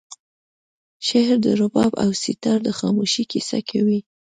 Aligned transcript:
شعر 1.07 1.35
د 1.45 1.47
رباب 1.61 1.91
او 2.03 2.09
سیتار 2.23 2.59
د 2.67 2.69
خاموشۍ 2.79 3.23
کیسه 3.31 3.59
کوي 3.69 3.99